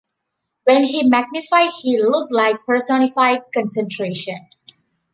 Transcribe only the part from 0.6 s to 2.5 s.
When he magnetised he looked